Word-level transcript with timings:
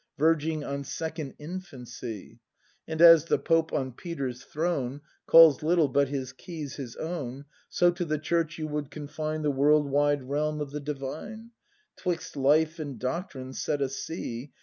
Verging 0.17 0.63
on 0.63 0.83
second 0.83 1.35
infancy. 1.37 2.39
And 2.87 3.03
as 3.03 3.25
the 3.25 3.37
Pope 3.37 3.71
on 3.71 3.91
Peter's 3.91 4.43
throne 4.43 5.01
Calls 5.27 5.61
little 5.61 5.87
but 5.89 6.07
his 6.07 6.33
keys 6.33 6.77
his 6.77 6.95
own. 6.95 7.45
So 7.69 7.91
to 7.91 8.03
the 8.03 8.17
Church 8.17 8.57
you 8.57 8.67
would 8.67 8.89
confine 8.89 9.43
The 9.43 9.51
world 9.51 9.87
wide 9.87 10.23
realm 10.23 10.59
of 10.59 10.71
the 10.71 10.79
Divine; 10.79 11.51
'Twixt 11.97 12.35
Life 12.35 12.79
and 12.79 12.97
Doctrine 12.97 13.53
set 13.53 13.79
a 13.79 13.89
sea. 13.89 14.51